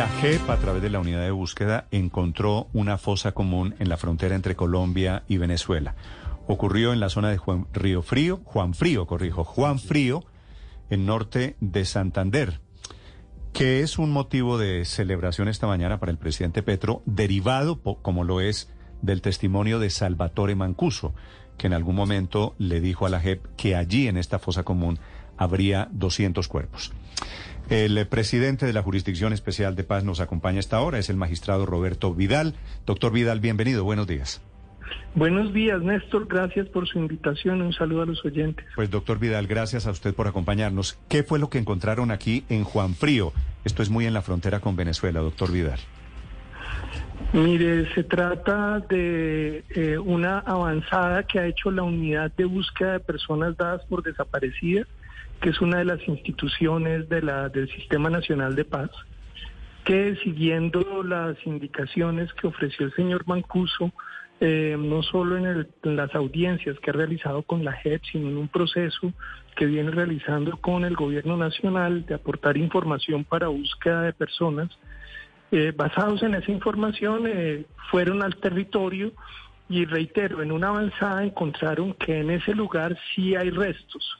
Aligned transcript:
La 0.00 0.08
JEP, 0.08 0.48
a 0.48 0.56
través 0.56 0.80
de 0.80 0.88
la 0.88 0.98
unidad 0.98 1.20
de 1.20 1.30
búsqueda, 1.30 1.86
encontró 1.90 2.68
una 2.72 2.96
fosa 2.96 3.32
común 3.32 3.74
en 3.80 3.90
la 3.90 3.98
frontera 3.98 4.34
entre 4.34 4.56
Colombia 4.56 5.24
y 5.28 5.36
Venezuela. 5.36 5.94
Ocurrió 6.46 6.94
en 6.94 7.00
la 7.00 7.10
zona 7.10 7.28
de 7.28 7.36
Juan 7.36 7.66
Río 7.74 8.00
Frío, 8.00 8.40
Juan 8.44 8.72
Frío, 8.72 9.06
corrijo, 9.06 9.44
Juan 9.44 9.78
Frío, 9.78 10.24
en 10.88 11.04
norte 11.04 11.56
de 11.60 11.84
Santander, 11.84 12.62
que 13.52 13.82
es 13.82 13.98
un 13.98 14.10
motivo 14.10 14.56
de 14.56 14.86
celebración 14.86 15.48
esta 15.48 15.66
mañana 15.66 16.00
para 16.00 16.12
el 16.12 16.16
presidente 16.16 16.62
Petro, 16.62 17.02
derivado, 17.04 17.82
como 17.82 18.24
lo 18.24 18.40
es, 18.40 18.72
del 19.02 19.20
testimonio 19.20 19.78
de 19.80 19.90
Salvatore 19.90 20.54
Mancuso, 20.54 21.12
que 21.58 21.66
en 21.66 21.74
algún 21.74 21.96
momento 21.96 22.54
le 22.56 22.80
dijo 22.80 23.04
a 23.04 23.10
la 23.10 23.20
JEP 23.20 23.44
que 23.54 23.76
allí 23.76 24.08
en 24.08 24.16
esta 24.16 24.38
fosa 24.38 24.62
común 24.62 24.98
habría 25.36 25.88
200 25.92 26.48
cuerpos. 26.48 26.90
El 27.70 28.04
presidente 28.08 28.66
de 28.66 28.72
la 28.72 28.82
Jurisdicción 28.82 29.32
Especial 29.32 29.76
de 29.76 29.84
Paz 29.84 30.02
nos 30.02 30.18
acompaña 30.18 30.58
esta 30.58 30.80
hora, 30.80 30.98
es 30.98 31.08
el 31.08 31.16
magistrado 31.16 31.66
Roberto 31.66 32.12
Vidal. 32.12 32.56
Doctor 32.84 33.12
Vidal, 33.12 33.38
bienvenido, 33.38 33.84
buenos 33.84 34.08
días. 34.08 34.42
Buenos 35.14 35.54
días, 35.54 35.80
Néstor. 35.80 36.26
Gracias 36.26 36.66
por 36.66 36.88
su 36.88 36.98
invitación. 36.98 37.62
Un 37.62 37.72
saludo 37.72 38.02
a 38.02 38.06
los 38.06 38.24
oyentes. 38.24 38.66
Pues, 38.74 38.90
doctor 38.90 39.20
Vidal, 39.20 39.46
gracias 39.46 39.86
a 39.86 39.92
usted 39.92 40.12
por 40.12 40.26
acompañarnos. 40.26 40.98
¿Qué 41.08 41.22
fue 41.22 41.38
lo 41.38 41.48
que 41.48 41.58
encontraron 41.58 42.10
aquí 42.10 42.44
en 42.48 42.64
Juan 42.64 42.94
Frío? 42.94 43.32
Esto 43.64 43.84
es 43.84 43.88
muy 43.88 44.04
en 44.04 44.14
la 44.14 44.22
frontera 44.22 44.58
con 44.58 44.74
Venezuela, 44.74 45.20
doctor 45.20 45.52
Vidal. 45.52 45.78
Mire, 47.32 47.94
se 47.94 48.02
trata 48.02 48.80
de 48.80 49.62
eh, 49.76 49.96
una 49.96 50.40
avanzada 50.40 51.22
que 51.22 51.38
ha 51.38 51.46
hecho 51.46 51.70
la 51.70 51.84
unidad 51.84 52.32
de 52.36 52.46
búsqueda 52.46 52.94
de 52.94 53.00
personas 53.00 53.56
dadas 53.56 53.84
por 53.84 54.02
desaparecidas 54.02 54.88
que 55.40 55.50
es 55.50 55.60
una 55.60 55.78
de 55.78 55.84
las 55.84 56.06
instituciones 56.06 57.08
del 57.08 57.70
Sistema 57.74 58.10
Nacional 58.10 58.54
de 58.54 58.64
Paz, 58.64 58.90
que 59.84 60.16
siguiendo 60.22 61.02
las 61.02 61.36
indicaciones 61.46 62.32
que 62.34 62.46
ofreció 62.46 62.86
el 62.86 62.94
señor 62.94 63.26
Mancuso, 63.26 63.92
eh, 64.40 64.76
no 64.78 65.02
solo 65.02 65.36
en, 65.36 65.68
las 65.82 66.14
audiencias 66.14 66.78
que 66.80 66.90
ha 66.90 66.94
realizado 66.94 67.42
con 67.42 67.64
la 67.64 67.72
JEP, 67.72 68.02
sino 68.10 68.28
en 68.28 68.36
un 68.36 68.48
proceso 68.48 69.12
que 69.56 69.66
viene 69.66 69.90
realizando 69.90 70.56
con 70.58 70.84
el 70.84 70.96
gobierno 70.96 71.36
nacional 71.36 72.06
de 72.06 72.14
aportar 72.14 72.56
información 72.56 73.24
para 73.24 73.48
búsqueda 73.48 74.02
de 74.02 74.12
personas, 74.12 74.70
eh, 75.52 75.72
basados 75.76 76.22
en 76.22 76.34
esa 76.34 76.50
información, 76.52 77.24
eh, 77.26 77.64
fueron 77.90 78.22
al 78.22 78.36
territorio 78.36 79.12
y 79.68 79.84
reitero, 79.84 80.42
en 80.42 80.52
una 80.52 80.68
avanzada 80.68 81.24
encontraron 81.24 81.94
que 81.94 82.20
en 82.20 82.30
ese 82.30 82.54
lugar 82.54 82.98
sí 83.14 83.34
hay 83.34 83.50
restos 83.50 84.18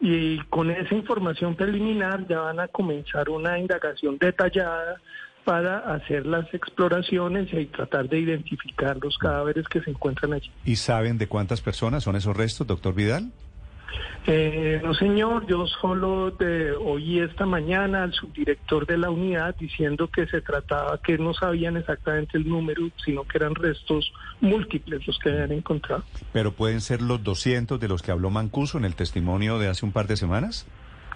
y 0.00 0.38
con 0.48 0.70
esa 0.70 0.94
información 0.94 1.54
preliminar 1.54 2.26
ya 2.26 2.40
van 2.40 2.60
a 2.60 2.68
comenzar 2.68 3.28
una 3.28 3.58
indagación 3.58 4.16
detallada 4.18 5.00
para 5.44 5.78
hacer 5.94 6.26
las 6.26 6.52
exploraciones 6.54 7.52
y 7.52 7.66
tratar 7.66 8.08
de 8.08 8.20
identificar 8.20 8.96
los 9.02 9.16
cadáveres 9.18 9.66
que 9.68 9.80
se 9.80 9.90
encuentran 9.90 10.32
allí. 10.32 10.50
¿Y 10.64 10.76
saben 10.76 11.18
de 11.18 11.26
cuántas 11.26 11.60
personas 11.60 12.04
son 12.04 12.16
esos 12.16 12.36
restos, 12.36 12.66
doctor 12.66 12.94
Vidal? 12.94 13.30
Eh, 14.26 14.80
no, 14.84 14.94
señor, 14.94 15.46
yo 15.46 15.66
solo 15.66 16.30
de, 16.32 16.72
oí 16.72 17.20
esta 17.20 17.46
mañana 17.46 18.02
al 18.02 18.12
subdirector 18.12 18.86
de 18.86 18.98
la 18.98 19.10
unidad 19.10 19.56
diciendo 19.58 20.08
que 20.08 20.26
se 20.26 20.40
trataba, 20.42 21.00
que 21.02 21.16
no 21.18 21.32
sabían 21.32 21.76
exactamente 21.76 22.36
el 22.36 22.48
número, 22.48 22.90
sino 23.04 23.24
que 23.24 23.38
eran 23.38 23.54
restos 23.54 24.12
múltiples 24.40 25.06
los 25.06 25.18
que 25.18 25.30
habían 25.30 25.52
encontrado. 25.52 26.04
¿Pero 26.32 26.52
pueden 26.52 26.80
ser 26.80 27.00
los 27.00 27.22
200 27.22 27.80
de 27.80 27.88
los 27.88 28.02
que 28.02 28.10
habló 28.10 28.30
Mancuso 28.30 28.78
en 28.78 28.84
el 28.84 28.94
testimonio 28.94 29.58
de 29.58 29.68
hace 29.68 29.86
un 29.86 29.92
par 29.92 30.06
de 30.06 30.16
semanas? 30.16 30.66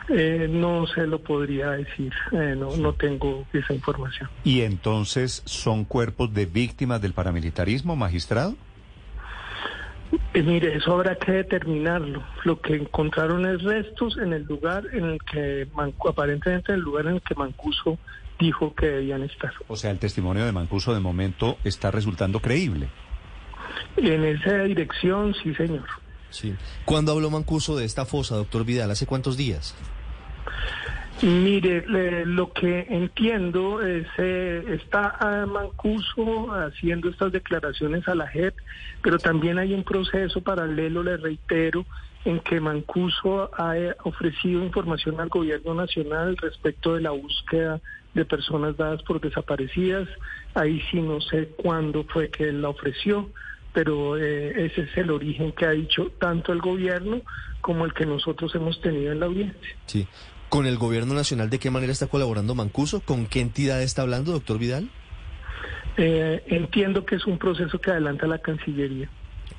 Eh, 0.09 0.49
no 0.51 0.87
se 0.87 1.07
lo 1.07 1.19
podría 1.21 1.71
decir, 1.71 2.13
eh, 2.33 2.55
no, 2.57 2.77
no 2.77 2.93
tengo 2.93 3.47
esa 3.53 3.73
información. 3.73 4.29
¿Y 4.45 4.61
entonces 4.61 5.43
son 5.47 5.85
cuerpos 5.85 6.35
de 6.35 6.45
víctimas 6.45 7.01
del 7.01 7.15
paramilitarismo, 7.15 7.97
magistrado? 7.97 8.55
Eh, 10.35 10.43
mire, 10.43 10.77
eso 10.77 10.93
habrá 10.93 11.15
que 11.15 11.31
determinarlo. 11.31 12.25
Lo 12.43 12.61
que 12.61 12.75
encontraron 12.75 13.47
es 13.47 13.63
restos 13.63 14.19
en 14.19 14.33
el 14.33 14.43
lugar 14.43 14.85
en 14.93 15.05
el 15.05 15.19
que, 15.23 15.69
aparentemente 16.09 16.73
en 16.73 16.79
el 16.79 16.85
lugar 16.85 17.07
en 17.07 17.15
el 17.15 17.23
que 17.23 17.37
Mancuso 17.37 17.99
dijo 18.41 18.75
que 18.75 18.87
debían 18.87 19.23
estar. 19.23 19.53
O 19.69 19.77
sea, 19.77 19.93
el 19.93 20.01
testimonio 20.01 20.45
de 20.45 20.51
Mancuso 20.51 20.93
de 20.93 20.99
momento 20.99 21.57
está 21.63 21.93
resultando 21.93 22.41
creíble. 22.41 22.89
En 23.97 24.25
esa 24.25 24.65
dirección, 24.65 25.35
sí, 25.41 25.55
señor. 25.55 25.87
Sí. 26.31 26.53
¿Cuándo 26.85 27.13
habló 27.13 27.31
Mancuso 27.31 27.77
de 27.77 27.85
esta 27.85 28.05
fosa, 28.05 28.35
doctor 28.35 28.65
Vidal? 28.65 28.91
¿Hace 28.91 29.07
cuántos 29.07 29.37
días? 29.37 29.77
Mire, 31.23 31.85
lo 32.27 32.53
que 32.53 32.87
entiendo 32.91 33.81
es, 33.83 34.07
eh, 34.19 34.65
está 34.69 35.47
Mancuso 35.47 36.53
haciendo 36.53 37.09
estas 37.09 37.33
declaraciones 37.33 38.07
a 38.09 38.15
la 38.15 38.27
JEP, 38.27 38.55
pero 39.01 39.19
también 39.19 39.59
hay 39.59 39.73
un 39.73 39.85
proceso 39.85 40.43
paralelo, 40.43 41.03
le 41.03 41.17
reitero, 41.17 41.87
en 42.25 42.41
que 42.41 42.61
Mancuso 42.61 43.51
ha 43.57 43.77
eh, 43.79 43.95
ofrecido 44.05 44.65
información 44.65 45.21
al 45.21 45.29
gobierno 45.29 45.75
nacional 45.75 46.37
respecto 46.37 46.95
de 46.95 47.03
la 47.03 47.11
búsqueda 47.11 47.81
de 48.15 48.25
personas 48.25 48.77
dadas 48.77 49.03
por 49.03 49.21
desaparecidas. 49.21 50.09
Ahí 50.55 50.83
sí 50.91 51.01
no 51.01 51.21
sé 51.21 51.49
cuándo 51.57 52.05
fue 52.05 52.31
que 52.31 52.49
él 52.49 52.63
la 52.63 52.71
ofreció, 52.71 53.31
pero 53.73 54.17
eh, 54.17 54.67
ese 54.67 54.83
es 54.83 54.97
el 54.97 55.11
origen 55.11 55.53
que 55.53 55.67
ha 55.67 55.71
dicho 55.71 56.11
tanto 56.19 56.53
el 56.53 56.61
gobierno 56.61 57.23
como 57.61 57.85
el 57.85 57.93
que 57.93 58.07
nosotros 58.07 58.55
hemos 58.55 58.81
tenido 58.81 59.13
en 59.13 59.21
la 59.21 59.27
audiencia. 59.27 59.77
Sí, 59.87 60.07
¿Con 60.55 60.67
el 60.67 60.79
gobierno 60.79 61.15
nacional 61.15 61.51
de 61.51 61.59
qué 61.59 61.69
manera 61.73 61.91
está 61.91 62.07
colaborando 62.07 62.55
Mancuso? 62.55 63.01
¿Con 63.01 63.27
qué 63.27 63.41
entidad 63.41 63.83
está 63.83 64.03
hablando, 64.03 64.31
doctor 64.31 64.57
Vidal? 64.57 64.89
Eh, 65.97 66.45
entiendo 66.47 67.05
que 67.05 67.17
es 67.17 67.27
un 67.27 67.39
proceso 67.39 67.81
que 67.81 67.91
adelanta 67.91 68.29
la 68.29 68.39
Cancillería. 68.39 69.11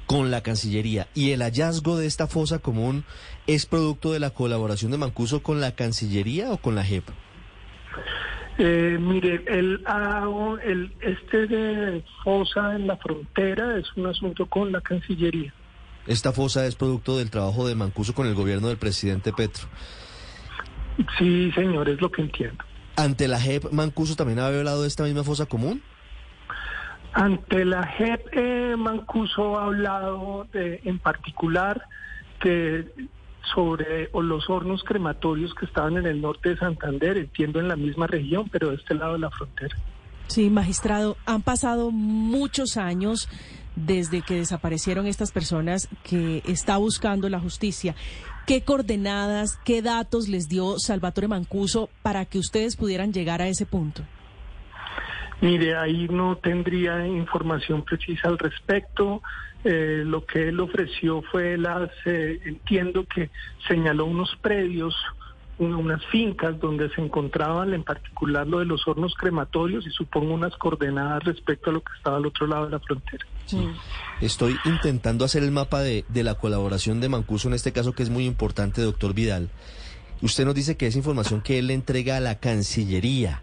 Con 0.05 0.31
la 0.31 0.39
Cancillería. 0.39 1.09
¿Y 1.13 1.31
el 1.31 1.41
hallazgo 1.41 1.97
de 1.97 2.05
esta 2.05 2.27
fosa 2.27 2.59
común 2.59 3.03
es 3.45 3.65
producto 3.65 4.13
de 4.13 4.21
la 4.21 4.29
colaboración 4.29 4.89
de 4.89 4.97
Mancuso 4.97 5.43
con 5.43 5.59
la 5.59 5.75
Cancillería 5.75 6.49
o 6.53 6.59
con 6.59 6.75
la 6.75 6.85
JEP? 6.85 7.03
Eh, 8.57 8.97
mire, 8.97 9.43
el, 9.47 9.83
el, 10.63 10.93
este 11.01 11.47
de 11.47 12.05
fosa 12.23 12.73
en 12.73 12.87
la 12.87 12.95
frontera 12.95 13.77
es 13.77 13.85
un 13.97 14.05
asunto 14.05 14.45
con 14.45 14.71
la 14.71 14.79
Cancillería. 14.79 15.53
Esta 16.07 16.31
fosa 16.31 16.65
es 16.65 16.75
producto 16.75 17.17
del 17.17 17.31
trabajo 17.31 17.67
de 17.67 17.75
Mancuso 17.75 18.15
con 18.15 18.27
el 18.27 18.33
gobierno 18.33 18.69
del 18.69 18.77
presidente 18.77 19.33
Petro. 19.33 19.67
Sí, 21.17 21.51
señor, 21.51 21.89
es 21.89 22.01
lo 22.01 22.11
que 22.11 22.21
entiendo. 22.21 22.63
¿Ante 22.95 23.27
la 23.27 23.39
JEP 23.39 23.71
Mancuso 23.71 24.15
también 24.15 24.39
había 24.39 24.59
hablado 24.59 24.83
de 24.83 24.87
esta 24.87 25.03
misma 25.03 25.23
fosa 25.23 25.45
común? 25.45 25.81
Ante 27.13 27.65
la 27.65 27.85
JEP 27.85 28.27
eh, 28.31 28.75
Mancuso 28.77 29.59
ha 29.59 29.65
hablado 29.65 30.47
de, 30.53 30.81
en 30.83 30.99
particular 30.99 31.81
que 32.39 32.85
sobre 33.53 34.09
los 34.13 34.49
hornos 34.49 34.83
crematorios 34.83 35.53
que 35.53 35.65
estaban 35.65 35.97
en 35.97 36.05
el 36.05 36.21
norte 36.21 36.49
de 36.49 36.57
Santander, 36.57 37.17
entiendo 37.17 37.59
en 37.59 37.67
la 37.67 37.75
misma 37.75 38.07
región, 38.07 38.49
pero 38.49 38.69
de 38.69 38.75
este 38.75 38.95
lado 38.95 39.13
de 39.13 39.19
la 39.19 39.29
frontera. 39.29 39.75
Sí, 40.27 40.49
magistrado, 40.49 41.17
han 41.25 41.43
pasado 41.43 41.91
muchos 41.91 42.77
años 42.77 43.29
desde 43.75 44.21
que 44.21 44.35
desaparecieron 44.35 45.05
estas 45.05 45.31
personas 45.31 45.87
que 46.03 46.41
está 46.45 46.77
buscando 46.77 47.29
la 47.29 47.39
justicia. 47.39 47.95
¿Qué 48.45 48.61
coordenadas, 48.61 49.59
qué 49.65 49.81
datos 49.81 50.27
les 50.27 50.47
dio 50.47 50.77
Salvatore 50.77 51.27
Mancuso 51.27 51.89
para 52.03 52.25
que 52.25 52.37
ustedes 52.37 52.75
pudieran 52.75 53.11
llegar 53.11 53.41
a 53.41 53.47
ese 53.47 53.65
punto? 53.65 54.03
Mire, 55.41 55.75
ahí 55.75 56.07
no 56.09 56.37
tendría 56.37 57.07
información 57.07 57.83
precisa 57.83 58.27
al 58.27 58.37
respecto. 58.37 59.23
Eh, 59.63 60.03
lo 60.05 60.25
que 60.27 60.49
él 60.49 60.59
ofreció 60.59 61.23
fue 61.23 61.57
las, 61.57 61.89
eh, 62.05 62.39
entiendo 62.45 63.05
que 63.07 63.31
señaló 63.67 64.05
unos 64.05 64.35
predios 64.41 64.95
unas 65.57 66.05
fincas 66.07 66.59
donde 66.59 66.89
se 66.89 67.01
encontraban 67.01 67.73
en 67.73 67.83
particular 67.83 68.45
lo 68.45 68.59
de 68.59 68.65
los 68.65 68.85
hornos 68.87 69.13
crematorios 69.15 69.87
y 69.87 69.89
supongo 69.89 70.33
unas 70.33 70.55
coordenadas 70.57 71.23
respecto 71.23 71.69
a 71.69 71.73
lo 71.73 71.81
que 71.81 71.93
estaba 71.97 72.17
al 72.17 72.25
otro 72.25 72.45
lado 72.47 72.65
de 72.65 72.71
la 72.71 72.79
frontera. 72.79 73.25
Estoy 74.21 74.57
intentando 74.65 75.23
hacer 75.23 75.43
el 75.43 75.51
mapa 75.51 75.81
de, 75.81 76.03
de 76.09 76.23
la 76.23 76.35
colaboración 76.35 76.99
de 76.99 77.09
Mancuso 77.09 77.47
en 77.47 77.53
este 77.53 77.71
caso 77.71 77.93
que 77.93 78.03
es 78.03 78.09
muy 78.09 78.25
importante, 78.25 78.81
doctor 78.81 79.13
Vidal. 79.13 79.49
Usted 80.21 80.45
nos 80.45 80.55
dice 80.55 80.75
que 80.75 80.87
es 80.87 80.95
información 80.95 81.41
que 81.41 81.59
él 81.59 81.67
le 81.67 81.73
entrega 81.73 82.17
a 82.17 82.21
la 82.21 82.39
Cancillería. 82.39 83.41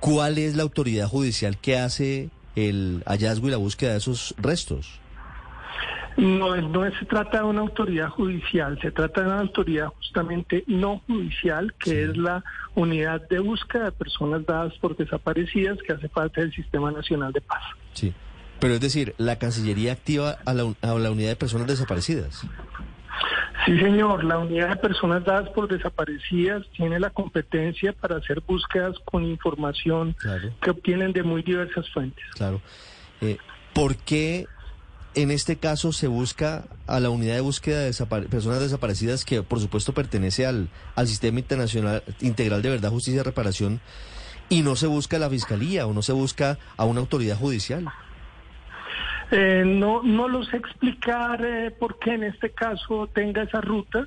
¿Cuál 0.00 0.38
es 0.38 0.56
la 0.56 0.62
autoridad 0.62 1.08
judicial 1.08 1.58
que 1.58 1.78
hace 1.78 2.30
el 2.54 3.02
hallazgo 3.06 3.48
y 3.48 3.50
la 3.50 3.56
búsqueda 3.56 3.92
de 3.92 3.98
esos 3.98 4.34
restos? 4.38 5.00
No, 6.16 6.56
no 6.56 6.90
se 6.98 7.04
trata 7.04 7.38
de 7.38 7.44
una 7.44 7.60
autoridad 7.60 8.08
judicial, 8.08 8.78
se 8.80 8.90
trata 8.90 9.20
de 9.20 9.26
una 9.26 9.40
autoridad 9.40 9.88
justamente 9.88 10.64
no 10.66 11.02
judicial, 11.06 11.74
que 11.78 12.04
es 12.04 12.16
la 12.16 12.42
unidad 12.74 13.28
de 13.28 13.38
búsqueda 13.38 13.84
de 13.84 13.92
personas 13.92 14.46
dadas 14.46 14.72
por 14.78 14.96
desaparecidas 14.96 15.78
que 15.86 15.92
hace 15.92 16.08
parte 16.08 16.40
del 16.40 16.54
Sistema 16.54 16.90
Nacional 16.90 17.32
de 17.32 17.42
Paz. 17.42 17.62
Sí, 17.92 18.14
pero 18.60 18.74
es 18.74 18.80
decir, 18.80 19.14
la 19.18 19.38
Cancillería 19.38 19.92
activa 19.92 20.38
a 20.46 20.54
la, 20.54 20.74
a 20.80 20.94
la 20.94 21.10
unidad 21.10 21.28
de 21.30 21.36
personas 21.36 21.66
desaparecidas. 21.66 22.46
Sí, 23.66 23.78
señor. 23.78 24.24
La 24.24 24.38
unidad 24.38 24.70
de 24.70 24.76
personas 24.76 25.24
dadas 25.24 25.48
por 25.50 25.68
desaparecidas 25.68 26.62
tiene 26.76 27.00
la 27.00 27.10
competencia 27.10 27.92
para 27.92 28.16
hacer 28.16 28.40
búsquedas 28.40 28.96
con 29.04 29.24
información 29.24 30.14
que 30.62 30.70
obtienen 30.70 31.12
de 31.12 31.22
muy 31.22 31.42
diversas 31.42 31.88
fuentes. 31.90 32.24
Claro. 32.34 32.60
Eh, 33.20 33.38
¿Por 33.74 33.96
qué 33.96 34.46
en 35.16 35.30
este 35.30 35.56
caso 35.56 35.92
se 35.92 36.06
busca 36.06 36.64
a 36.86 37.00
la 37.00 37.08
unidad 37.08 37.34
de 37.34 37.40
búsqueda 37.40 37.80
de 37.80 37.92
personas 38.28 38.60
desaparecidas 38.60 39.24
que 39.24 39.42
por 39.42 39.60
supuesto 39.60 39.94
pertenece 39.94 40.44
al, 40.44 40.68
al 40.94 41.08
Sistema 41.08 41.40
Internacional 41.40 42.04
Integral 42.20 42.60
de 42.60 42.68
Verdad, 42.68 42.90
Justicia 42.90 43.20
y 43.20 43.24
Reparación 43.24 43.80
y 44.50 44.62
no 44.62 44.76
se 44.76 44.86
busca 44.86 45.16
a 45.16 45.20
la 45.20 45.30
Fiscalía 45.30 45.86
o 45.86 45.94
no 45.94 46.02
se 46.02 46.12
busca 46.12 46.58
a 46.76 46.84
una 46.84 47.00
autoridad 47.00 47.38
judicial? 47.38 47.86
Eh, 49.30 49.64
no, 49.66 50.02
no 50.02 50.28
lo 50.28 50.42
explicar 50.42 51.44
eh, 51.44 51.70
por 51.70 51.98
qué 51.98 52.14
en 52.14 52.24
este 52.24 52.50
caso 52.50 53.08
tenga 53.12 53.42
esa 53.42 53.60
ruta, 53.60 54.06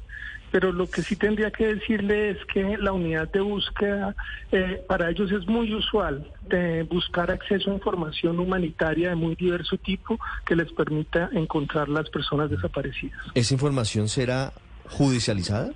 pero 0.51 0.71
lo 0.71 0.89
que 0.89 1.01
sí 1.01 1.16
tendría 1.16 1.51
que 1.51 1.75
decirle 1.75 2.31
es 2.31 2.38
que 2.45 2.77
la 2.77 2.92
unidad 2.92 3.30
de 3.31 3.42
búsqueda 3.42 4.16
eh, 4.51 4.81
para 4.88 5.10
ellos 5.10 5.31
es 5.31 5.45
muy 5.48 5.74
usual 5.74 6.31
de 6.48 6.83
buscar 6.83 7.31
acceso 7.31 7.69
a 7.69 7.74
información 7.74 8.39
humanitaria 8.39 9.10
de 9.10 9.16
muy 9.16 9.36
diverso 9.36 9.77
tipo 9.77 10.18
que 10.45 10.56
les 10.56 10.71
permita 10.71 11.30
encontrar 11.33 11.89
las 11.89 12.10
personas 12.10 12.50
desaparecidas. 12.50 13.19
¿Esa 13.36 13.54
información 13.54 14.07
será 14.07 14.54
judicializada? 14.88 15.71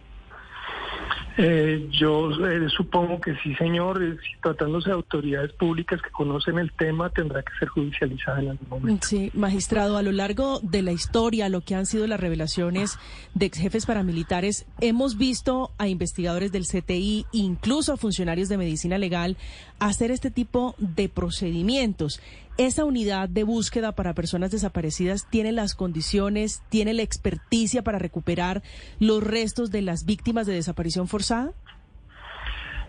Eh, 1.38 1.90
yo 1.92 2.30
eh, 2.48 2.68
supongo 2.70 3.20
que 3.20 3.36
sí, 3.44 3.56
señor. 3.56 4.04
Eh, 4.04 4.18
tratándose 4.42 4.90
de 4.90 4.96
autoridades 4.96 5.52
públicas 5.54 6.02
que 6.02 6.12
conocen 6.12 6.60
el 6.60 6.72
tema, 6.74 7.10
tendrá 7.10 7.42
que 7.42 7.52
ser 7.58 7.70
judicializada 7.70 8.42
en 8.42 8.50
algún 8.50 8.70
momento. 8.70 9.08
Sí, 9.08 9.32
magistrado, 9.34 9.98
a 9.98 10.04
lo 10.04 10.12
largo 10.12 10.60
de 10.62 10.82
la 10.82 10.92
historia, 10.92 11.50
lo 11.50 11.62
que 11.62 11.76
han 11.76 11.86
sido 11.86 12.06
las 12.06 12.20
revelaciones 12.20 12.98
de 13.34 13.48
ex 13.48 13.58
jefes 13.58 13.86
paramilitares, 13.86 14.66
hemos 14.80 15.18
visto 15.18 15.72
a 15.78 15.88
investigadores 15.88 16.52
del 16.52 16.66
CTI, 16.66 17.26
incluso 17.32 17.94
a 17.94 17.98
funcionarios 17.98 18.50
de 18.50 18.58
medicina 18.58 18.98
legal, 18.98 19.38
hacer 19.80 20.12
este 20.12 20.30
tipo 20.30 20.76
de 20.78 21.10
procedimientos. 21.10 22.22
¿Esa 22.58 22.86
unidad 22.86 23.30
de 23.30 23.44
búsqueda 23.44 23.94
para 23.94 24.14
personas 24.14 24.52
desaparecidas 24.52 25.28
tiene 25.30 25.52
las 25.52 25.74
condiciones, 25.74 26.62
tiene 26.70 26.94
la 26.94 27.02
experticia 27.02 27.82
para 27.84 27.98
recuperar 27.98 28.62
los 29.00 29.24
restos 29.24 29.72
de 29.72 29.82
las 29.82 30.06
víctimas 30.06 30.46
de 30.46 30.54
desaparición 30.54 31.08
forzada? 31.08 31.52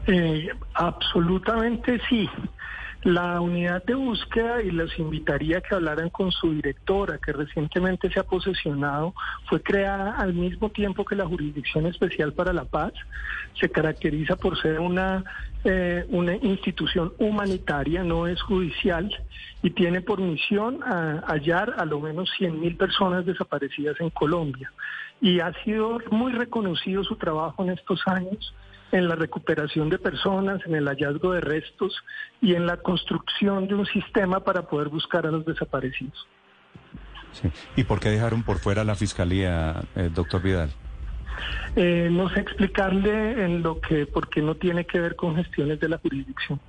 Eh, 0.07 0.49
absolutamente 0.75 1.99
sí. 2.11 2.29
La 3.05 3.39
unidad 3.39 3.85
de 3.85 3.95
búsqueda, 3.95 4.63
y 4.63 4.71
los 4.71 4.99
invitaría 4.99 5.59
a 5.59 5.61
que 5.61 5.75
hablaran 5.75 6.09
con 6.09 6.33
su 6.33 6.55
directora, 6.55 7.19
que 7.19 7.33
recientemente 7.33 8.11
se 8.11 8.19
ha 8.19 8.23
posesionado, 8.23 9.13
fue 9.47 9.63
creada 9.63 10.17
al 10.17 10.33
mismo 10.33 10.71
tiempo 10.71 11.05
que 11.05 11.15
la 11.15 11.27
Jurisdicción 11.27 11.85
Especial 11.85 12.33
para 12.33 12.55
la 12.55 12.65
Paz. 12.65 12.95
Se 13.61 13.69
caracteriza 13.69 14.37
por 14.37 14.59
ser 14.59 14.81
una, 14.81 15.23
eh, 15.65 16.07
una 16.09 16.35
institución 16.37 17.13
humanitaria, 17.19 18.03
no 18.03 18.27
es 18.27 18.41
judicial, 18.41 19.15
y 19.63 19.69
tiene 19.69 20.01
por 20.01 20.23
misión 20.23 20.81
hallar 20.81 21.75
a 21.77 21.85
lo 21.85 22.01
menos 22.01 22.31
100.000 22.39 22.79
personas 22.79 23.27
desaparecidas 23.27 24.01
en 24.01 24.09
Colombia. 24.09 24.73
Y 25.21 25.41
ha 25.41 25.53
sido 25.63 26.01
muy 26.11 26.33
reconocido 26.33 27.05
su 27.05 27.17
trabajo 27.17 27.65
en 27.65 27.71
estos 27.71 28.01
años 28.07 28.55
en 28.95 29.09
la 29.09 29.17
recuperación 29.17 29.91
de 29.91 29.99
personas, 29.99 30.61
en 30.67 30.77
el 30.77 30.87
hallazgo 30.87 31.33
de 31.33 31.41
restos 31.41 31.93
y 32.41 32.55
en 32.55 32.65
la 32.65 32.77
construcción 32.77 33.67
de 33.67 33.75
un 33.75 33.87
sistema 33.87 34.41
para 34.41 34.63
poder 34.63 34.89
buscar 34.89 35.27
a 35.27 35.33
los 35.33 35.45
desaparecidos. 35.45 36.27
¿Y 37.75 37.83
por 37.83 37.99
qué 37.99 38.11
dejaron 38.11 38.45
por 38.45 38.59
fuera 38.59 38.85
la 38.85 38.95
fiscalía, 38.95 39.83
eh, 39.97 40.11
doctor 40.15 40.41
Vidal? 40.41 40.71
Eh, 41.75 42.09
no 42.09 42.29
sé 42.29 42.41
explicarle 42.41 43.45
en 43.45 43.63
lo 43.65 43.81
que, 43.81 44.07
porque 44.07 44.41
no 44.41 44.55
tiene 44.55 44.85
que 44.87 45.01
ver 45.01 45.17
con 45.17 45.35
gestiones 45.35 45.81
de 45.81 45.89
la 45.89 45.99
jurisdicción. 45.99 46.61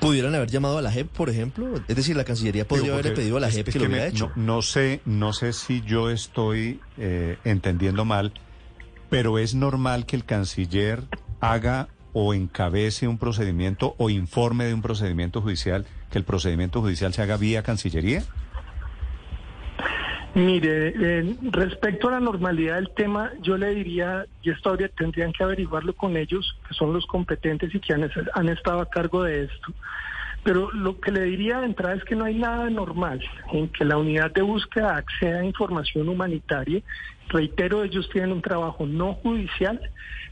¿Pudieran 0.00 0.34
haber 0.34 0.50
llamado 0.50 0.76
a 0.76 0.82
la 0.82 0.92
JEP, 0.92 1.08
por 1.08 1.30
ejemplo? 1.30 1.72
Es 1.88 1.96
decir, 1.96 2.14
la 2.14 2.24
Cancillería 2.24 2.68
podría 2.68 2.92
haber 2.92 3.14
pedido 3.14 3.38
a 3.38 3.40
la 3.40 3.50
JEP 3.50 3.70
que, 3.70 3.78
lo 3.78 3.86
hubiera 3.86 4.06
hecho. 4.06 4.30
No, 4.36 4.60
sé, 4.60 5.00
no 5.06 5.32
sé 5.32 5.54
si 5.54 5.80
yo 5.80 6.10
estoy 6.10 6.78
eh, 6.98 7.38
entendiendo 7.44 8.04
mal, 8.04 8.34
pero 9.12 9.38
es 9.38 9.54
normal 9.54 10.06
que 10.06 10.16
el 10.16 10.24
canciller 10.24 11.02
haga 11.42 11.88
o 12.14 12.32
encabece 12.32 13.08
un 13.08 13.18
procedimiento 13.18 13.94
o 13.98 14.08
informe 14.08 14.64
de 14.64 14.74
un 14.74 14.80
procedimiento 14.80 15.42
judicial, 15.42 15.84
que 16.10 16.18
el 16.18 16.24
procedimiento 16.24 16.80
judicial 16.80 17.12
se 17.12 17.22
haga 17.22 17.36
vía 17.36 17.62
Cancillería? 17.62 18.22
Mire, 20.34 21.36
respecto 21.50 22.08
a 22.08 22.12
la 22.12 22.20
normalidad 22.20 22.76
del 22.76 22.90
tema, 22.90 23.32
yo 23.42 23.58
le 23.58 23.74
diría, 23.74 24.24
y 24.42 24.50
esto 24.50 24.74
tendrían 24.96 25.32
que 25.32 25.44
averiguarlo 25.44 25.94
con 25.94 26.16
ellos, 26.16 26.56
que 26.66 26.74
son 26.74 26.94
los 26.94 27.04
competentes 27.06 27.74
y 27.74 27.80
que 27.80 27.92
han, 27.92 28.10
han 28.32 28.48
estado 28.48 28.80
a 28.80 28.88
cargo 28.88 29.24
de 29.24 29.44
esto. 29.44 29.74
Pero 30.42 30.72
lo 30.72 30.98
que 31.00 31.12
le 31.12 31.22
diría 31.24 31.60
de 31.60 31.66
entrada 31.66 31.94
es 31.94 32.04
que 32.04 32.16
no 32.16 32.24
hay 32.24 32.36
nada 32.36 32.68
normal 32.70 33.22
en 33.52 33.68
que 33.68 33.84
la 33.84 33.98
unidad 33.98 34.32
de 34.32 34.42
búsqueda 34.42 34.96
acceda 34.96 35.40
a 35.40 35.44
información 35.44 36.08
humanitaria. 36.08 36.82
Reitero, 37.32 37.82
ellos 37.82 38.08
tienen 38.12 38.32
un 38.32 38.42
trabajo 38.42 38.86
no 38.86 39.14
judicial 39.14 39.80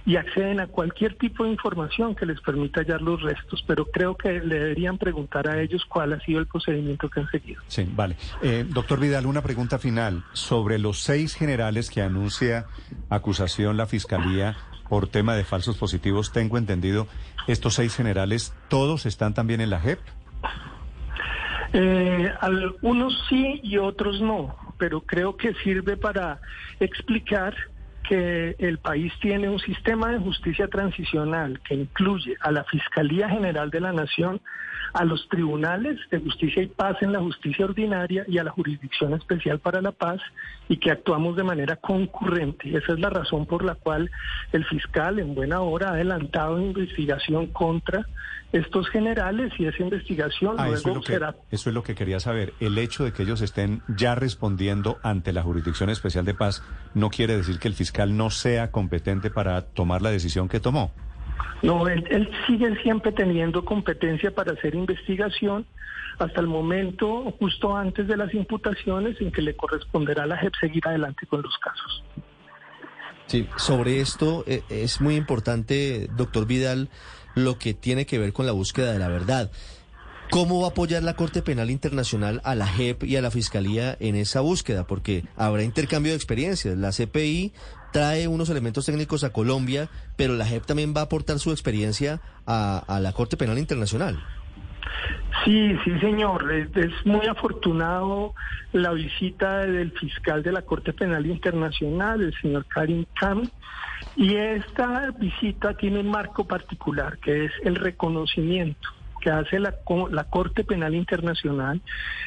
y 0.05 0.17
acceden 0.17 0.61
a 0.61 0.67
cualquier 0.67 1.15
tipo 1.15 1.45
de 1.45 1.51
información 1.51 2.15
que 2.15 2.27
les 2.27 2.41
permita 2.41 2.81
hallar 2.81 3.01
los 3.01 3.23
restos, 3.23 3.65
pero 3.67 3.87
creo 3.87 4.17
que 4.17 4.41
le 4.41 4.59
deberían 4.59 4.99
preguntar 4.99 5.49
a 5.49 5.61
ellos 5.61 5.85
cuál 5.89 6.13
ha 6.13 6.21
sido 6.21 6.41
el 6.41 6.47
procedimiento 6.47 7.09
que 7.09 7.21
han 7.21 7.31
seguido. 7.31 7.63
Sí, 7.69 7.89
vale. 7.95 8.17
Eh, 8.43 8.67
doctor 8.69 9.01
Vidal, 9.01 9.27
una 9.27 9.43
pregunta 9.43 9.79
final 9.79 10.25
sobre 10.33 10.79
los 10.79 11.01
seis 11.01 11.35
generales 11.35 11.91
que 11.91 12.03
anuncia 12.03 12.67
acusación 13.09 13.77
la 13.77 13.87
Fiscalía 13.87 14.57
por 14.89 15.09
tema 15.09 15.35
de 15.37 15.45
falsos 15.45 15.77
positivos. 15.77 16.33
Tengo 16.33 16.59
entendido, 16.59 17.07
estos 17.47 17.75
seis 17.75 17.95
generales, 17.95 18.55
¿todos 18.69 19.07
están 19.07 19.33
también 19.33 19.61
en 19.61 19.71
la 19.71 19.81
JEP? 19.81 20.01
Eh, 21.73 22.33
algunos 22.41 23.15
sí 23.29 23.61
y 23.63 23.79
otros 23.79 24.21
no, 24.21 24.57
pero 24.81 25.03
creo 25.03 25.37
que 25.37 25.53
sirve 25.63 25.99
para 25.99 26.41
explicar 26.81 27.55
que 28.11 28.57
el 28.59 28.79
país 28.79 29.13
tiene 29.21 29.49
un 29.49 29.61
sistema 29.61 30.11
de 30.11 30.19
justicia 30.19 30.67
transicional 30.67 31.61
que 31.61 31.77
incluye 31.77 32.37
a 32.41 32.51
la 32.51 32.65
Fiscalía 32.65 33.29
General 33.29 33.71
de 33.71 33.79
la 33.79 33.93
Nación, 33.93 34.41
a 34.95 35.05
los 35.05 35.29
tribunales 35.29 35.97
de 36.11 36.19
justicia 36.19 36.61
y 36.61 36.67
paz 36.67 36.97
en 37.03 37.13
la 37.13 37.21
justicia 37.21 37.65
ordinaria 37.65 38.25
y 38.27 38.39
a 38.39 38.43
la 38.43 38.51
Jurisdicción 38.51 39.15
Especial 39.15 39.61
para 39.61 39.81
la 39.81 39.93
Paz 39.93 40.21
y 40.69 40.79
que 40.79 40.91
actuamos 40.91 41.37
de 41.37 41.45
manera 41.45 41.77
concurrente. 41.77 42.77
Esa 42.77 42.95
es 42.95 42.99
la 42.99 43.11
razón 43.11 43.47
por 43.47 43.65
la 43.65 43.77
cual 43.77 44.11
el 44.51 44.65
fiscal 44.65 45.21
en 45.21 45.37
buena 45.37 45.61
hora 45.61 45.91
ha 45.91 45.93
adelantado 45.93 46.61
investigación 46.61 47.47
contra 47.47 48.05
estos 48.53 48.89
generales 48.89 49.53
y 49.59 49.67
esa 49.67 49.83
investigación 49.83 50.57
ah, 50.59 50.67
luego 50.67 51.03
será... 51.03 51.37
Eso 51.51 51.71
es 51.71 51.75
lo 51.75 51.83
que 51.83 51.95
quería 51.95 52.19
saber. 52.19 52.53
El 52.59 52.79
hecho 52.79 53.05
de 53.05 53.13
que 53.13 53.23
ellos 53.23 53.43
estén 53.43 53.83
ya 53.89 54.17
respondiendo 54.17 54.99
ante 55.03 55.33
la 55.33 55.43
Jurisdicción 55.43 55.91
Especial 55.91 56.25
de 56.25 56.35
Paz 56.35 56.65
no 56.95 57.11
quiere 57.11 57.37
decir 57.37 57.59
que 57.59 57.69
el 57.69 57.75
fiscal 57.75 58.00
no 58.07 58.31
sea 58.31 58.71
competente 58.71 59.31
para 59.31 59.63
tomar 59.63 60.03
la 60.03 60.11
decisión 60.11 60.49
que 60.49 60.61
tomó. 60.61 60.93
No, 61.63 61.87
él, 61.89 62.31
sigue 62.47 62.75
siempre 62.83 63.13
teniendo 63.13 63.65
competencia 63.65 64.31
para 64.31 64.53
hacer 64.53 64.75
investigación 64.75 65.67
hasta 66.19 66.41
el 66.41 66.47
momento, 66.47 67.35
justo 67.39 67.77
antes 67.77 68.07
de 68.07 68.17
las 68.17 68.33
imputaciones, 68.35 69.21
en 69.21 69.31
que 69.31 69.43
le 69.43 69.57
corresponderá 69.57 70.25
a 70.25 70.27
la 70.27 70.37
JEP 70.37 70.53
seguir 70.61 70.87
adelante 70.87 71.27
con 71.27 71.43
los 71.43 71.57
casos. 71.59 72.05
Sí, 73.27 73.47
sobre 73.57 74.01
esto 74.01 74.45
eh, 74.47 74.63
es 74.69 75.01
muy 75.01 75.17
importante, 75.17 76.09
doctor 76.17 76.47
Vidal, 76.47 76.89
lo 77.35 77.59
que 77.59 77.75
tiene 77.75 78.05
que 78.05 78.19
ver 78.19 78.33
con 78.33 78.45
la 78.45 78.53
búsqueda 78.53 78.93
de 78.93 78.99
la 78.99 79.09
verdad. 79.09 79.51
¿Cómo 80.31 80.61
va 80.61 80.69
a 80.69 80.71
apoyar 80.71 81.03
la 81.03 81.15
Corte 81.15 81.43
Penal 81.43 81.71
Internacional 81.71 82.41
a 82.45 82.55
la 82.55 82.67
JEP 82.67 83.03
y 83.03 83.17
a 83.17 83.23
la 83.23 83.33
Fiscalía 83.33 83.97
en 83.99 84.15
esa 84.15 84.41
búsqueda? 84.41 84.87
Porque 84.87 85.25
habrá 85.37 85.65
intercambio 85.65 86.13
de 86.13 86.17
experiencias. 86.17 86.79
La 86.79 86.91
CPI 86.93 87.53
trae 87.93 88.29
unos 88.29 88.51
elementos 88.51 88.87
técnicos 88.87 89.25
a 89.25 89.33
Colombia, 89.33 89.89
pero 90.17 90.35
la 90.35 90.47
JEP 90.47 90.65
también 90.67 90.95
va 90.97 91.01
a 91.01 91.05
aportar 91.05 91.39
su 91.39 91.51
experiencia 91.51 92.21
a, 92.47 92.99
la 93.01 93.13
Corte 93.13 93.37
Penal 93.37 93.59
Internacional. 93.59 94.19
Sí, 95.45 95.77
sí, 95.85 95.99
señor. 96.01 96.51
Es, 96.53 96.93
muy 97.05 97.27
afortunado 97.27 98.35
la 98.73 98.93
visita 98.93 99.67
del 99.67 99.93
fiscal 99.93 100.43
de 100.43 100.53
la 100.53 100.63
Corte 100.63 100.93
Penal 100.93 101.27
Internacional, 101.27 102.21
el 102.21 102.35
señor 102.41 102.67
Karim 102.67 103.05
Khan, 103.19 103.51
y 104.17 104.35
esta 104.35 105.11
visita 105.19 105.75
tiene 105.75 106.01
un 106.01 106.11
marco 106.11 106.47
particular, 106.47 107.19
que 107.19 107.47
es 107.47 107.53
el 107.65 107.77
reconocimiento 107.77 109.00
que 109.21 109.31
hace 109.31 109.59
la, 109.59 109.75
la 110.11 110.25
Corte 110.25 110.65
Penal 110.65 110.95
Internacional 110.95 111.81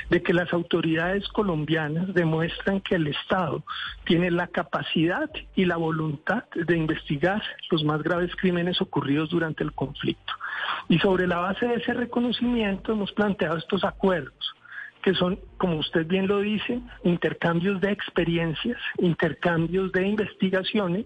de 0.09 0.21
que 0.21 0.33
las 0.33 0.53
autoridades 0.53 1.27
colombianas 1.29 2.13
demuestran 2.13 2.81
que 2.81 2.95
el 2.95 3.07
Estado 3.07 3.63
tiene 4.05 4.31
la 4.31 4.47
capacidad 4.47 5.29
y 5.55 5.65
la 5.65 5.77
voluntad 5.77 6.43
de 6.55 6.77
investigar 6.77 7.41
los 7.71 7.83
más 7.83 8.01
graves 8.03 8.35
crímenes 8.35 8.81
ocurridos 8.81 9.29
durante 9.29 9.63
el 9.63 9.73
conflicto. 9.73 10.33
Y 10.89 10.99
sobre 10.99 11.27
la 11.27 11.39
base 11.39 11.65
de 11.65 11.75
ese 11.75 11.93
reconocimiento 11.93 12.93
hemos 12.93 13.11
planteado 13.11 13.57
estos 13.57 13.83
acuerdos 13.83 14.53
que 15.03 15.13
son, 15.13 15.39
como 15.57 15.77
usted 15.77 16.07
bien 16.07 16.27
lo 16.27 16.39
dice, 16.39 16.79
intercambios 17.03 17.79
de 17.81 17.91
experiencias, 17.91 18.77
intercambios 18.97 19.91
de 19.91 20.07
investigaciones 20.07 21.05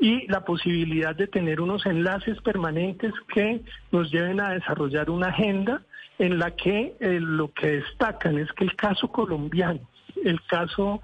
y 0.00 0.26
la 0.28 0.44
posibilidad 0.44 1.14
de 1.14 1.26
tener 1.26 1.60
unos 1.60 1.86
enlaces 1.86 2.40
permanentes 2.42 3.12
que 3.32 3.60
nos 3.92 4.10
lleven 4.10 4.40
a 4.40 4.50
desarrollar 4.50 5.10
una 5.10 5.28
agenda 5.28 5.82
en 6.18 6.38
la 6.38 6.50
que 6.50 6.96
eh, 7.00 7.18
lo 7.20 7.52
que 7.52 7.80
destacan 7.80 8.38
es 8.38 8.50
que 8.52 8.64
el 8.64 8.76
caso 8.76 9.08
colombiano, 9.08 9.80
el 10.24 10.40
caso 10.42 11.00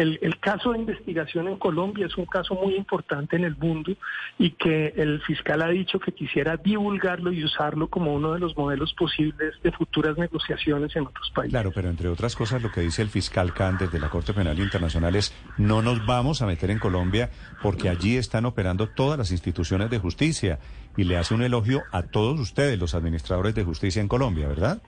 el, 0.00 0.38
caso 0.40 0.72
de 0.72 0.78
investigación 0.78 1.48
en 1.48 1.56
Colombia 1.56 2.06
es 2.06 2.16
un 2.16 2.24
caso 2.24 2.54
muy 2.54 2.74
importante 2.74 3.36
en 3.36 3.44
el 3.44 3.56
mundo 3.56 3.92
y 4.38 4.52
que 4.52 4.94
el 4.96 5.20
fiscal 5.22 5.60
ha 5.60 5.68
dicho 5.68 6.00
que 6.00 6.12
quisiera 6.12 6.56
divulgarlo 6.56 7.32
y 7.32 7.44
usarlo 7.44 7.88
como 7.88 8.14
uno 8.14 8.32
de 8.32 8.40
los 8.40 8.56
modelos 8.56 8.94
posibles 8.94 9.54
de 9.62 9.72
futuras 9.72 10.16
negociaciones 10.16 10.96
en 10.96 11.06
otros 11.06 11.30
países. 11.34 11.52
Claro, 11.52 11.70
pero 11.74 11.90
entre 11.90 12.08
otras 12.08 12.34
cosas 12.34 12.62
lo 12.62 12.70
que 12.70 12.80
dice 12.80 13.02
el 13.02 13.08
fiscal 13.08 13.52
Khan 13.52 13.76
desde 13.78 14.00
la 14.00 14.08
Corte 14.08 14.32
Penal 14.32 14.58
Internacional 14.58 15.16
es 15.16 15.34
no 15.58 15.82
nos 15.82 16.04
vamos 16.06 16.40
a 16.40 16.46
meter 16.46 16.70
en 16.70 16.78
Colombia 16.78 17.30
porque 17.62 17.90
allí 17.90 18.16
están 18.16 18.46
operando 18.46 18.88
todas 18.88 19.18
las 19.18 19.30
instituciones 19.30 19.90
de 19.90 19.98
justicia 19.98 20.58
y 20.96 21.04
le 21.04 21.18
hace 21.18 21.34
un 21.34 21.42
elogio 21.42 21.82
a 21.92 22.04
todos 22.04 22.40
ustedes, 22.40 22.78
los 22.78 22.94
administradores 22.94 23.54
de 23.54 23.64
justicia 23.64 24.00
en 24.00 24.08
Colombia, 24.08 24.48
¿verdad? 24.48 24.80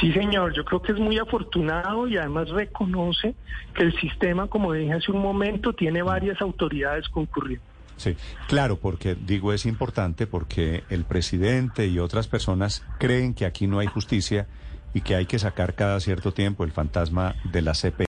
Sí, 0.00 0.12
señor, 0.12 0.54
yo 0.54 0.64
creo 0.64 0.80
que 0.80 0.92
es 0.92 0.98
muy 0.98 1.18
afortunado 1.18 2.06
y 2.06 2.16
además 2.16 2.48
reconoce 2.50 3.34
que 3.74 3.82
el 3.82 3.98
sistema, 4.00 4.46
como 4.46 4.72
dije 4.72 4.92
hace 4.92 5.12
un 5.12 5.20
momento, 5.20 5.72
tiene 5.72 6.02
varias 6.02 6.40
autoridades 6.40 7.08
concurriendo. 7.08 7.64
Sí, 7.96 8.16
claro, 8.48 8.76
porque 8.76 9.14
digo 9.14 9.52
es 9.52 9.66
importante 9.66 10.26
porque 10.26 10.84
el 10.88 11.04
presidente 11.04 11.86
y 11.86 11.98
otras 11.98 12.28
personas 12.28 12.82
creen 12.98 13.34
que 13.34 13.44
aquí 13.44 13.66
no 13.66 13.78
hay 13.78 13.88
justicia 13.88 14.46
y 14.94 15.02
que 15.02 15.16
hay 15.16 15.26
que 15.26 15.38
sacar 15.38 15.74
cada 15.74 16.00
cierto 16.00 16.32
tiempo 16.32 16.64
el 16.64 16.72
fantasma 16.72 17.34
de 17.44 17.62
la 17.62 17.72
CPI. 17.72 17.94